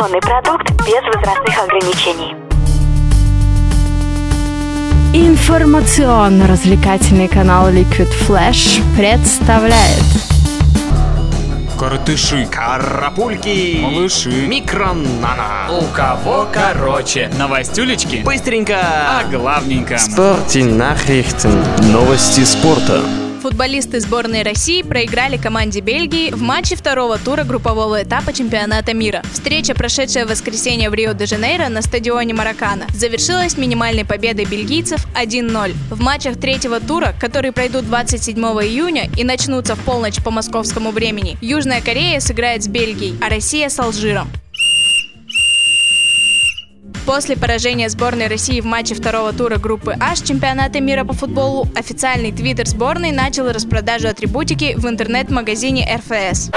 [0.00, 2.34] Информационный продукт без возрастных ограничений.
[5.12, 10.02] Информационно-развлекательный канал Liquid Flash представляет
[11.78, 15.68] Коротыши, Карапульки, малыши, микронана.
[15.70, 17.30] у кого короче.
[17.38, 18.78] Новостюлечки, Быстренько.
[18.80, 19.96] а главненько.
[19.96, 21.62] Nachrichten.
[21.92, 23.02] Новости спорта.
[23.40, 29.22] Футболисты сборной России проиграли команде Бельгии в матче второго тура группового этапа чемпионата мира.
[29.32, 35.74] Встреча, прошедшая в воскресенье в Рио-де-Жанейро на стадионе Маракана, завершилась минимальной победой бельгийцев 1-0.
[35.90, 41.38] В матчах третьего тура, которые пройдут 27 июня и начнутся в полночь по московскому времени,
[41.40, 44.28] Южная Корея сыграет с Бельгией, а Россия с Алжиром.
[47.06, 52.32] После поражения сборной России в матче второго тура группы H чемпионата мира по футболу, официальный
[52.32, 56.50] твиттер сборной начал распродажу атрибутики в интернет-магазине РФС.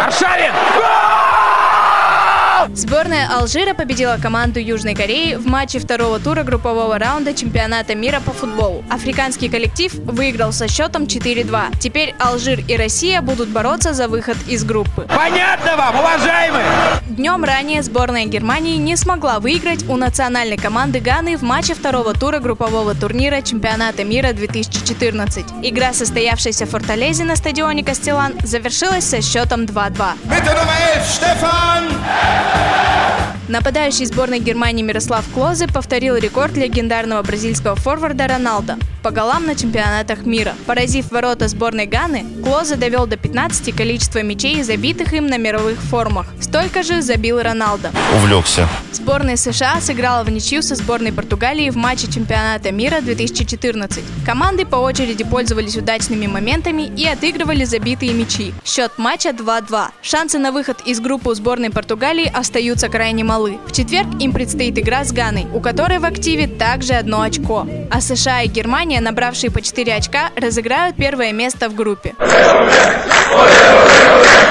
[2.73, 8.31] Сборная Алжира победила команду Южной Кореи в матче второго тура группового раунда чемпионата мира по
[8.31, 8.83] футболу.
[8.89, 11.77] Африканский коллектив выиграл со счетом 4-2.
[11.79, 15.07] Теперь Алжир и Россия будут бороться за выход из группы.
[15.09, 16.65] Понятно вам, уважаемые?
[17.07, 22.39] Днем ранее сборная Германии не смогла выиграть у национальной команды Ганы в матче второго тура
[22.39, 25.45] группового турнира чемпионата мира 2014.
[25.61, 29.93] Игра, состоявшаяся в Форталезе на стадионе Кастелан, завершилась со счетом 2-2.
[30.25, 32.52] Bitte Nummer 11, Stefan.
[32.55, 33.22] Yeah!
[33.49, 40.25] Нападающий сборной Германии Мирослав Клозе повторил рекорд легендарного бразильского форварда Роналда по голам на чемпионатах
[40.25, 40.55] мира.
[40.65, 46.27] Поразив ворота сборной Ганы, Клозе довел до 15 количество мячей, забитых им на мировых форумах.
[46.39, 47.91] Столько же забил Роналдо.
[48.15, 48.67] Увлекся.
[48.93, 54.03] Сборная США сыграла в ничью со сборной Португалии в матче чемпионата мира 2014.
[54.25, 58.53] Команды по очереди пользовались удачными моментами и отыгрывали забитые мячи.
[58.63, 59.87] Счет матча 2-2.
[60.01, 63.57] Шансы на выход из группы у сборной Португалии остаются крайне малы.
[63.65, 67.65] В четверг им предстоит игра с Ганой, у которой в активе также одно очко.
[67.89, 72.13] А США и Германия, набравшие по 4 очка, разыграют первое место в группе.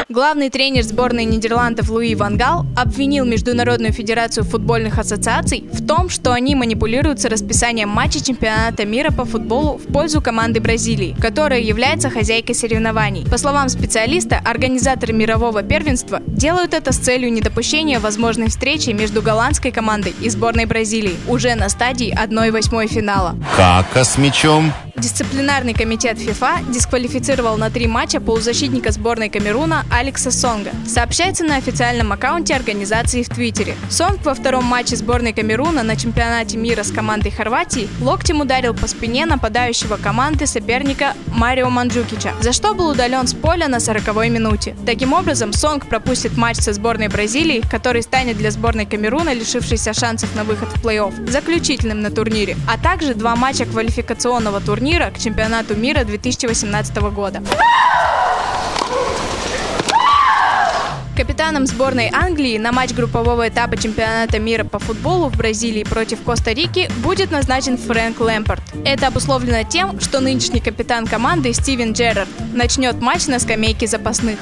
[0.09, 6.33] Главный тренер сборной Нидерландов Луи Ван Гал обвинил Международную федерацию футбольных ассоциаций в том, что
[6.33, 12.11] они манипулируют с расписанием матчей чемпионата мира по футболу в пользу команды Бразилии, которая является
[12.11, 13.25] хозяйкой соревнований.
[13.31, 19.71] По словам специалиста, организаторы мирового первенства делают это с целью недопущения возможной встречи между голландской
[19.71, 23.37] командой и сборной Бразилии уже на стадии 1-8 финала.
[23.57, 24.73] Кака с мячом.
[24.95, 30.71] Дисциплинарный комитет ФИФА дисквалифицировал на три матча полузащитника сборной Камеруна Алекса Сонга.
[30.87, 33.75] Сообщается на официальном аккаунте организации в Твиттере.
[33.89, 38.87] Сонг во втором матче сборной Камеруна на чемпионате мира с командой Хорватии локтем ударил по
[38.87, 44.77] спине нападающего команды соперника Марио Манджукича, за что был удален с поля на 40-й минуте.
[44.85, 50.35] Таким образом, Сонг пропустит матч со сборной Бразилии, который станет для сборной Камеруна, лишившейся шансов
[50.37, 55.77] на выход в плей-офф, заключительным на турнире, а также два матча квалификационного турнира к чемпионату
[55.77, 57.41] мира 2018 года.
[61.17, 66.91] Капитаном сборной Англии на матч группового этапа чемпионата мира по футболу в Бразилии против Коста-Рики
[67.05, 68.63] будет назначен Фрэнк Лэмпорт.
[68.85, 74.39] Это обусловлено тем, что нынешний капитан команды Стивен Джерард начнет матч на скамейке запасных.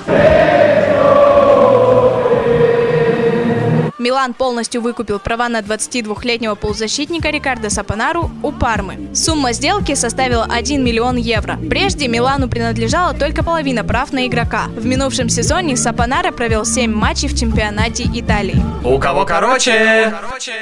[4.01, 9.15] Милан полностью выкупил права на 22-летнего полузащитника Рикардо Сапонару у Пармы.
[9.15, 11.59] Сумма сделки составила 1 миллион евро.
[11.69, 14.69] Прежде Милану принадлежала только половина прав на игрока.
[14.75, 18.63] В минувшем сезоне Сапонара провел 7 матчей в чемпионате Италии.
[18.83, 20.11] У кого короче?
[20.19, 20.55] короче.